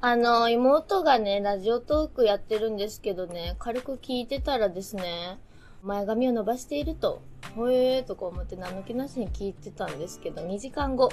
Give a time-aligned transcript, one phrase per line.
[0.00, 5.40] あの、妹がね、ラジオトークやってるんですけどね、軽く聞いてたらですね、
[5.82, 7.20] 前髪を伸ばしていると、
[7.56, 11.10] ほえーとか思って何の気なしに聞いてたんですけど、2時間後、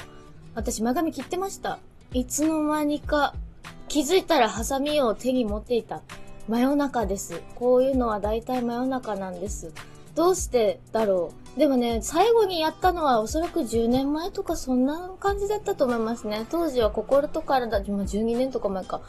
[0.53, 1.79] 私前髪切ってました。
[2.13, 3.33] いつの間にか、
[3.87, 6.03] 気づいたらハサミを手に持っていた。
[6.47, 7.41] 真夜中です。
[7.55, 9.73] こういうのは大体真夜中なんです。
[10.15, 11.59] どうしてだろう。
[11.59, 16.45] でもね、最後にやったのはおそらく10年前とかそんな感じだったと思いますね。
[16.49, 19.01] 当時は心と体、今12年とか前か、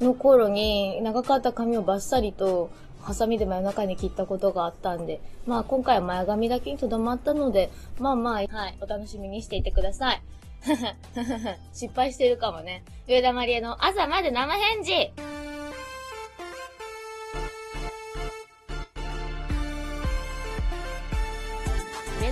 [0.00, 2.70] の頃に長かった髪をバッサリと
[3.02, 10.22] ハサミで真夜中に切ったことがあったんで、まあ今回は前髪だけにとどまったので、まあまあ、はい、お楽しみにしていてください。
[11.72, 12.84] 失敗してるかもね。
[13.08, 15.12] 上田まりえの朝まで生返事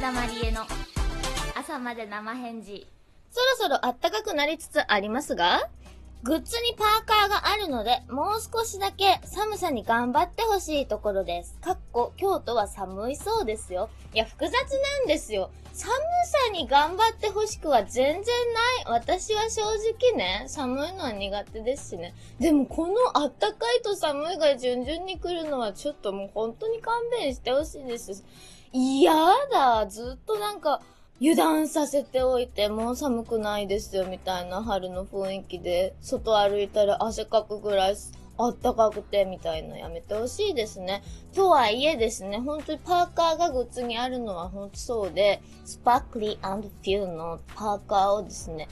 [0.08, 0.62] 田まりえの
[1.54, 2.86] 朝まで生返事。
[3.30, 5.68] そろそろ暖かくなりつつありますが、
[6.22, 11.58] グッズにパーカーがあるので、もう少しだけ寒さに頑張ってほしいところです。
[11.60, 13.90] かっこ、京都は寒いそうですよ。
[14.14, 15.50] いや、複雑なんですよ。
[15.74, 18.24] 寒さに頑張ってほしくは全然
[18.86, 19.00] ない。
[19.00, 22.14] 私は正直ね、寒いのは苦手ですしね。
[22.40, 28.24] でもこの暖かいと寒いが順々に来るのはちょっともう本当に勘弁してほしいです。
[28.72, 29.12] 嫌
[29.50, 30.80] だずっとなんか、
[31.20, 37.96] 油断させておいて、もう寒くないですよ、みたいな春の雰囲気で、外歩いたら汗かくぐらい
[38.36, 41.02] あったかくて、みたいなやめてほしいですね。
[41.34, 48.68] とはいえですね、本当にパーカーがグッズにあるのは本当そうで、スパークリーフューのパーカーをですね、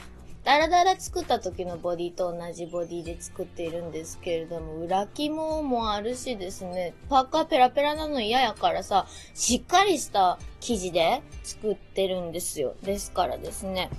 [0.46, 12.76] ダラダラ作った時のボディと同じボディで作っているんですけれども、裏肝もあるしですね、パーカーペラペラなの嫌やからさ、しっかりした生地で作ってるんですよ。
[12.84, 13.90] ですからですね、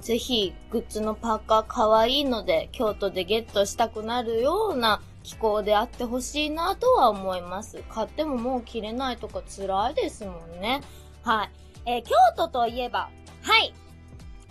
[0.00, 7.82] ぜひ、グッズのパーカー可愛いので、京都でゲットしたくなるような気候であってほしいなとは思います。
[7.88, 10.82] 買ってももう着れないとか辛いですもんね。
[11.24, 11.50] はい。
[11.84, 13.10] えー、京都といえば、
[13.42, 13.74] はい。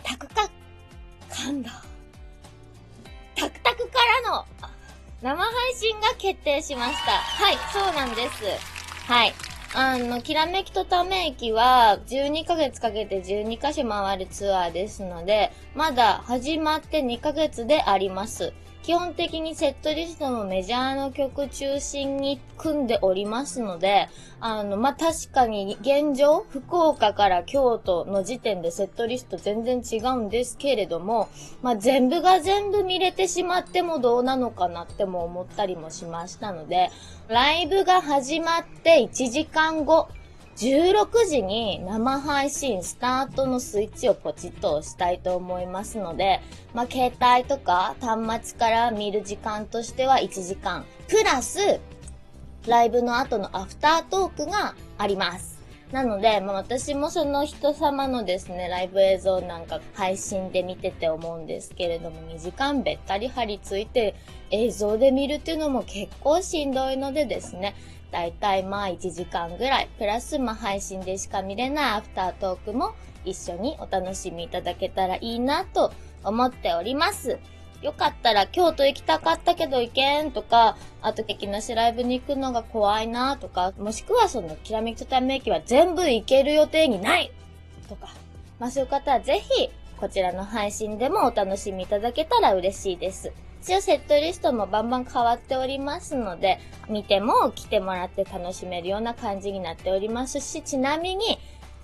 [0.04, 0.57] タクカ
[1.30, 1.84] 噛んだ。
[3.36, 4.46] タクタクからの
[5.22, 7.12] 生配信が決定しました。
[7.12, 8.44] はい、そうなんです。
[9.08, 9.34] はい。
[9.76, 18.54] あの、きらめきとため息は12ヶ月かけて12カ所回るツアーですので、まだ始まって2ヶ月であります。
[18.88, 24.08] 基本的にセットリストもメジャーの曲中心に組んでおりますので、
[24.40, 31.28] あの、まあ、確かに現状、福岡から京都の時点でセットリスト全然違うんですけれども、
[31.62, 36.90] まあ、全部が全部見れてしまってもどうなのかなっても思ったりもしましたので、
[37.28, 40.08] ライブが始まって1時間後、
[40.58, 46.42] 16時に生配信スタートのスイッチをポチッと押したいと思いますので、
[46.74, 51.80] まあ、携帯とか端末から見る時間としては1時間、プラス、
[52.68, 55.58] ライブの後のアフタートークがあります。
[55.92, 64.16] なので、まあ、私もその人様のですね、ライブ映像なんか配信で見てて思うんですけれども、2時間べったり張り付いて
[64.50, 67.76] 映像で見るっていうのも結構しんどいのでですね、
[68.12, 72.96] だいたいまあ1時間ぐらい、プラスまあ配信でしか見れないアフタートークも
[73.26, 75.92] 一緒にお楽しみいただけたらいいなと
[76.24, 77.40] 思っております。
[77.82, 87.32] よかったら京都行きたかったけど行けんとか、あと敵なしライブに行くのが怖いなとか、もしくはそのきらめきとため息は全部行ける予定にない
[87.88, 88.10] とか、
[88.60, 89.70] まあそういう方はぜひ
[90.00, 93.32] こちらの配信でもお楽しみいただけたら嬉しいです。
[93.62, 96.60] 一応セットリストもバンバン変わっておりますので、
[96.90, 101.40] 見ても来てもらって楽しめるような感じになっておりますし、ちなみに、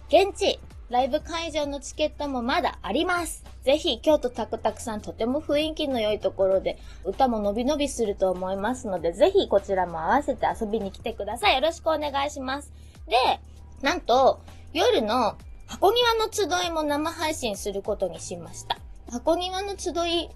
[0.08, 3.44] 現地、ライブ会場のチケットもまだあります。
[3.64, 11.56] ぜひ、京都たくたくさんとても雰囲気の良いところで、歌も伸び伸びすると思いますので、ぜひこちらも合わせて遊びに来てください。
[11.56, 12.72] よろしくお願いします。
[13.08, 13.40] で、
[13.82, 14.42] なんと、
[14.74, 15.36] 夜の
[15.68, 18.78] 箱庭の集いも生配信することにしました。
[19.12, 20.30] 箱庭の集い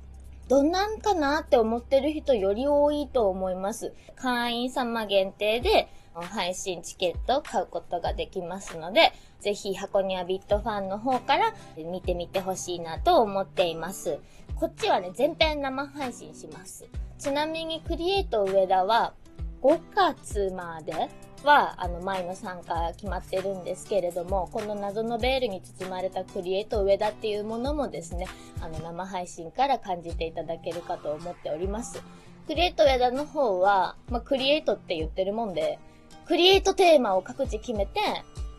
[0.47, 3.94] どんなんかなって思ってる人より多いと思います。
[4.16, 14.20] 会員様限定で配信チケットを買うことができますので、ぜひ箱庭ビットファンの方から見てみてほしいなと思っています。
[14.55, 16.85] こっちはね、全編生配信します。
[17.20, 19.14] ちなみにクリエイト上田は
[19.61, 21.09] 5月まで
[21.43, 28.28] は、あの、前の参加決まってるんですけれども、この謎のベールに包まれたクリエイト上田っていうものもですね、
[28.61, 32.01] あの、生配信から感じていただけるかと思っております。
[32.47, 35.79] クリエイト上田の方は、まあ、クリエイトって言ってるもんで、
[36.25, 37.99] クリエイトテーマを各自決めて、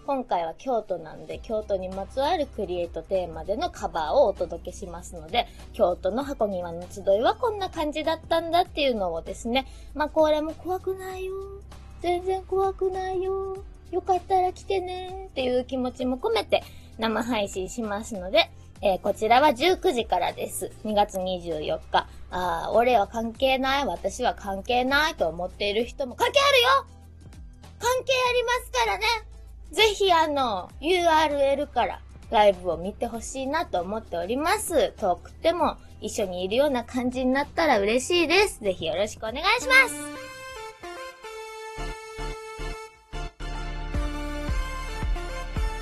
[0.08, 11.34] 今回は京都なんで、京都にまつわるクリエイトテーマでのカバーをお届けしますので、京都の箱庭の集いはこんな感じだったんだっていうのをですね、まあ、これも怖くないよ。
[12.02, 13.58] 全然怖くないよ。
[13.90, 16.62] よかったら来てねっていう気持ちも込めて
[16.98, 18.50] 生配信しますので、
[18.80, 20.70] えー、こちらは19時からです。
[20.84, 22.06] 2月24日。
[22.30, 26.86] ああ、俺は関係ない、私は関係ないと思っている人も関係あるよ
[27.78, 29.04] 関係ありますからね
[29.70, 32.00] ぜひあの、URL から
[32.30, 34.92] ライブを見てほしいなと思っております。
[34.98, 38.60] 遠くても一緒にいるような感じになったら嬉しいです。
[38.60, 40.18] ぜひよろしくお願いします。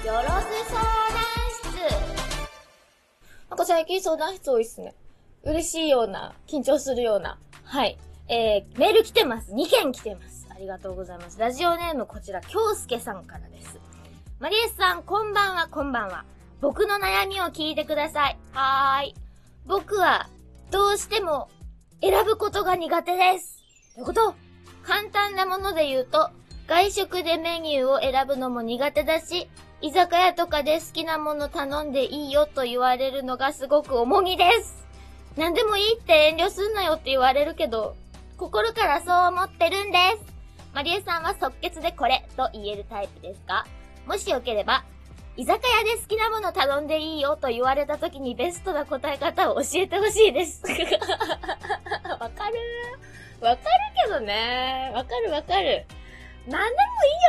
[0.06, 1.20] よろず相談
[1.50, 1.66] 室。
[3.50, 4.94] なんか最近相談室多いっすね。
[5.42, 7.40] 嬉しいような、緊張するような。
[7.64, 7.98] はい。
[8.28, 9.52] えー、メール来てます。
[9.52, 10.46] 2件来てます。
[10.48, 11.40] ありがとうございます。
[11.40, 13.80] ラジオネームこちら、京介さんからです。
[14.38, 16.24] マリエスさん、こんばんは、こんばんは。
[16.60, 18.38] 僕の悩みを聞いてください。
[18.52, 19.14] はーい。
[19.66, 20.28] 僕は、
[20.70, 21.48] どうしても、
[22.00, 23.58] 選ぶことが苦手です。
[23.96, 24.34] どういうこと？
[24.84, 26.30] 簡単なもので言うと、
[26.68, 29.48] 外食でメニューを選ぶのも苦手だし、
[29.82, 34.86] 居酒屋とかで好きなもの頼んでいいよと言われるのがすごく重荷です。
[35.36, 37.94] 何でもいいって遠慮すんなよって言われるけど、
[38.38, 40.32] 心からそう思ってるんです。
[40.74, 43.66] マリエさんは即決でこれと言えるタイプですか？
[44.06, 44.84] もしよければ、
[45.36, 50.62] 居酒屋で好きなもの頼んでいいよと言われた時にベストな答え方を教えてほしいです。
[52.18, 52.56] わかる
[53.42, 53.68] わかる
[54.06, 54.90] けどね。
[54.94, 55.84] わかるわかる。
[56.46, 56.82] なんでも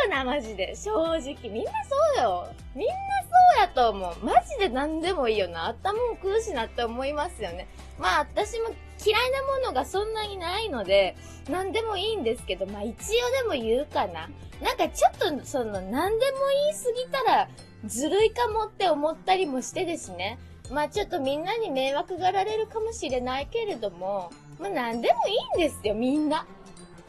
[0.05, 0.75] いいよな、マジで。
[0.75, 1.35] 正直。
[1.49, 1.71] みんな
[2.15, 2.47] そうよ。
[2.75, 2.93] みんな
[3.23, 4.25] そうやと思う。
[4.25, 5.67] マジで何でもいいよな。
[5.67, 7.67] 頭を食うしなって思いますよね。
[7.97, 8.69] まあ、私も
[9.03, 11.15] 嫌いなものがそんなにないので、
[11.49, 14.29] 何でもいいんですけど、まあ一応でも言うかな。
[14.61, 17.47] なんかちょっと、その、何でも言いすぎたら、
[17.85, 20.37] ずるいかもって思ったりもしてですね。
[20.71, 26.45] まあちょっとみんなに迷惑がられるかもしれないけれども、まあ何でもいいんですよ、みんな。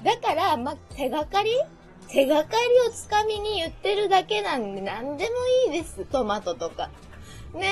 [0.02, 1.52] だから、まあ手がかり
[2.10, 5.31] 手がかりをつかみに言ってるだけなんで何でも
[5.72, 6.05] いいです。
[6.06, 6.90] トマトとか。
[7.55, 7.69] ね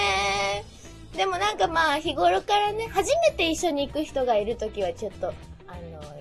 [1.15, 1.17] え。
[1.17, 5.29] でもなんかまあ日頃からね、初めて一緒に行く人がいるときはちょっと、
[5.67, 5.77] あ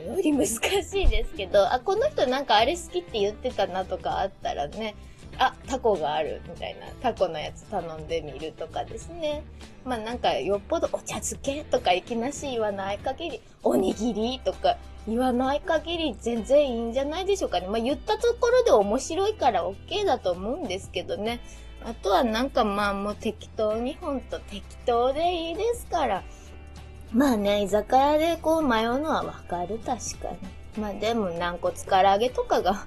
[0.05, 0.59] の、より難し
[1.01, 4.95] いですけど、あ、この人なんかあれ好きって言ってたなとかあったらね、
[5.37, 9.43] あ、タコがあるみたいな、タコのやつ頼んでみるとかですね。
[9.83, 14.77] まあなんかよっぽどお茶漬けとかいきなし言わない限り、おにぎりとか
[15.07, 17.67] 言わない限り全然いいんじゃないでしょうかね。
[17.67, 21.39] まあ、言ったところで面白いから OK だと思うんですけどね。
[21.83, 26.23] あとはなんかまあもう適当にほんと適当でいいですから。
[27.11, 30.81] まあね、居酒屋でこう迷うのはわかる、確かに。
[30.81, 32.85] まあでも軟骨唐揚げとかが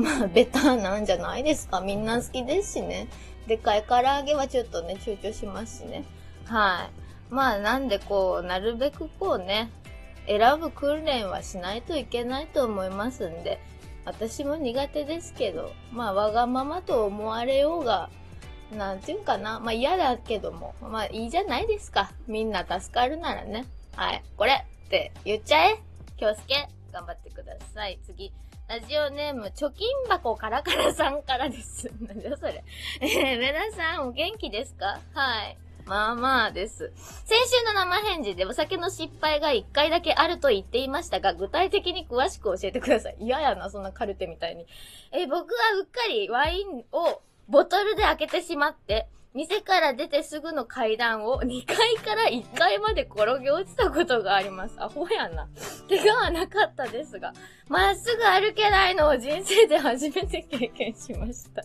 [0.00, 1.80] まあベターなんじゃないですか。
[1.80, 3.08] みんな好きですしね。
[3.46, 6.04] でかい唐揚げはちょっとね、躊躇しますしね。
[6.46, 6.88] は
[7.30, 7.34] い。
[7.34, 9.70] まあなんでこう、なるべくこうね、
[10.26, 13.60] 選ぶ訓練はしないといけないと思いますんで、
[14.04, 18.10] 私も苦手ですけど、まあわがままと思われようが、
[18.76, 22.12] なんていうかな、まあ嫌だけども、まあいいじゃないですか。
[22.26, 23.66] みんな助かるならね。
[23.96, 25.82] はい、これって言っちゃえ
[26.16, 27.98] 京介、頑張ってください。
[28.06, 28.32] 次。
[28.70, 31.90] ラジオネーム、貯金箱カラカラさんからです。
[32.06, 32.62] なんだそれ。
[33.02, 35.00] えー、上田さん、お元気ですか？
[35.12, 35.58] はい。
[35.86, 36.92] まあまあです。
[37.24, 43.16] 先週の生返事でお酒の失敗が1回だけあると言っていましたが、具体的に詳しく教えてください。
[43.18, 44.66] 嫌やな、そんなカルテみたいに。
[45.10, 54.74] え、僕はうっかりワインをボトルで開けてしまって、店から出てすぐの階段を2階から1階まで転げ落ちたことがあります。
[54.78, 55.48] アホやな。
[55.88, 57.32] 怪我はなかったですが、
[57.68, 61.62] まっすぐ歩けないのを人生で初めて経験しました。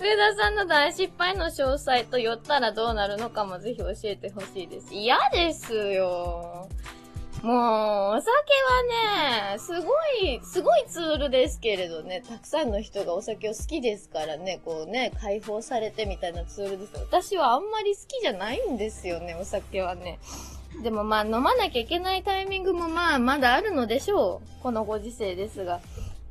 [0.00, 4.92] 上田さんの大失敗の詳細と言ったらどうなるのかもぜひ教えてほしいです。
[4.92, 6.68] 嫌ですよ。
[7.42, 16.92] もう、お酒はね、すごい、すごいツールですけれどね、たくさんの人がお酒を好きですからね、こうね、解放されてみたいなツールです。
[16.96, 20.18] 私はあんまり好きじゃないんですよね、お酒はね。
[20.82, 24.62] でもまあ飲まなきゃいけないタイミングもまあまだあるのでしょう。
[24.62, 25.80] このご時世ですが。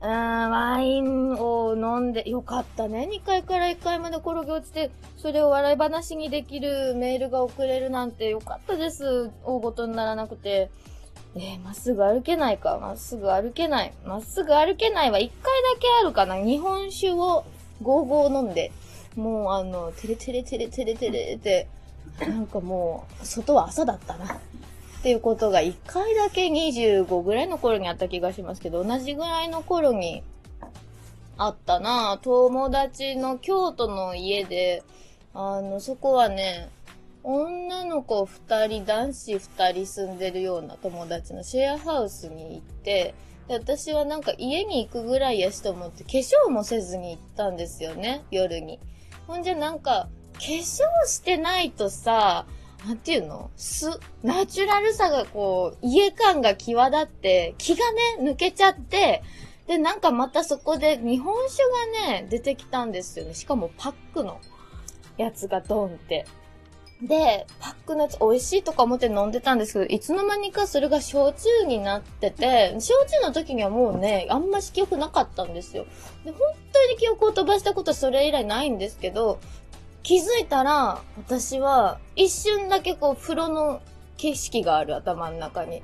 [0.02, 3.10] うーん、ワインを飲んで、よかったね。
[3.12, 9.32] 2階から1階まで転げ落ちて、それを笑い話にできるメールが送れるなんてよかったです。
[9.44, 10.70] 大ごとにならなくて。
[11.38, 12.78] えー、まっすぐ歩けないか。
[12.80, 13.94] まっすぐ歩けない。
[14.06, 16.38] まっすぐ歩けないは1回だけあるかな。
[16.38, 17.46] 日本酒を
[17.82, 18.72] ゴーゴー飲んで、
[19.16, 21.68] もうあの、テレテレテレテレテレって、
[22.22, 24.36] なんかもう、外は朝だったな。
[24.36, 30.24] っていうことが1回だけ25ぐらいの頃にあった気がしますけど、同じぐらいの頃に、
[31.38, 34.84] あったな友達の京都の家で、
[35.34, 36.70] あの、そこはね、
[37.28, 43.16] 女の子二人、男子二人住んでるような友達のシェアハウスに行って、
[43.48, 48.80] で私はなんか家に行くぐらいやしと思って化粧もせずに行ったんですよね、夜に。
[49.26, 50.62] ほんじゃなんか、化粧
[51.08, 52.46] してないとさ、
[52.86, 53.50] なんていうの？
[53.58, 53.90] す、
[54.22, 59.24] ナチュラルさがこう、家感が際立って、気がね、抜けちゃって、
[59.66, 61.64] で、なんかまたそこで日本酒
[62.04, 63.34] がね、出てきたんですよね。
[63.34, 64.40] しかもパックの
[65.18, 66.28] やつがドンって。
[67.02, 75.86] で、パックのやつ美味しいとか思って飲んでたんですけど、いつの間にかそれが焼酎になってて、焼酎の時にはもうね、あんまし記憶なかったんですよ。
[76.24, 76.40] で、本
[76.72, 79.40] 当に記憶を飛ばしたことそれ以来ないんですけど、
[80.04, 83.82] 気づいたら、私は一瞬だけこう、風呂の
[84.16, 85.82] 景色がある頭の中に。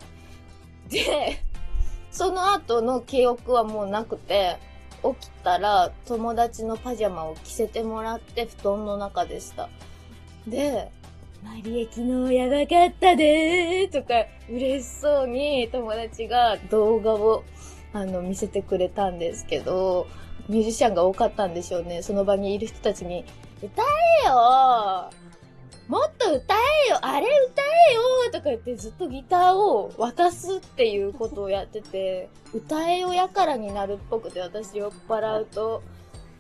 [0.90, 1.44] で、
[2.10, 4.58] その後の記憶はもうなくて、
[5.04, 9.68] 起きたら友達のパジャマを着せてもらって布団の中でした。
[10.48, 10.92] で、
[11.44, 17.44] マリエ昨日やばかったでーとか嬉しそうに友達が動画を
[17.94, 20.08] あの見せてくれたんですけど、
[20.48, 22.02] ミュージシャンが多かったんでしょうね。
[22.02, 23.26] その場にいる人たちに、
[23.62, 23.84] 歌
[24.24, 25.10] えよ
[25.88, 26.56] もっと歌
[26.88, 35.84] えよあれ歌えよとか言ってずっとギターを渡すっていうことをやってて、歌えよやからになるっぽくて私酔っ払うと、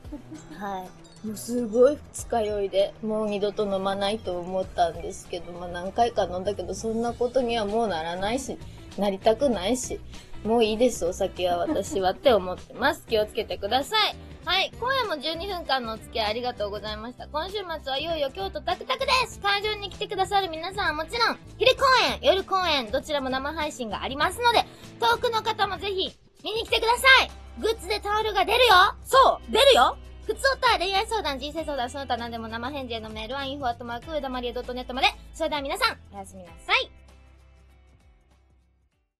[0.57, 1.10] はい。
[1.25, 8.57] もうすごい二日酔いで、もう二度と飲まないと思ったんですけど、まあ何回か飲んだけど、そんなことにはもうならないし、
[8.97, 9.99] なりたくないし、
[10.43, 13.05] もういいです、お酒は私はって思ってます。
[13.07, 14.15] 気をつけてください。
[14.43, 14.71] はい。
[14.79, 17.27] 今夜も12分間のお付き合いありがとうございました。
[17.27, 21.83] 今週末はいよいよ京都タクタクです会場に来てくださる皆さんはもちろん、昼公
[22.23, 24.65] 演、夜公演、どちらも生配信がありますので、
[24.99, 26.11] 遠くの方もぜひ、
[26.43, 28.73] 見に来てくださいグッズでタオルが出るよ
[29.03, 35.07] そう出るよ普通と恋愛相談、人生相談、その他何でも生返事へのメールは info.makuudamaria.net まで。
[35.33, 37.00] それでは皆さん、おやすみなさい。